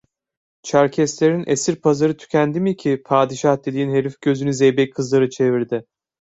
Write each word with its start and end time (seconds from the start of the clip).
Çerkeslerin 0.63 1.43
esir 1.47 1.75
pazarı 1.75 2.17
tükendi 2.17 2.59
mi 2.59 2.75
ki 2.77 3.01
padişah 3.05 3.65
dediğin 3.65 3.91
herif 3.91 4.21
gözünü 4.21 4.53
zeybek 4.53 4.93
kızlarına 4.95 5.29
çevirdi? 5.29 5.85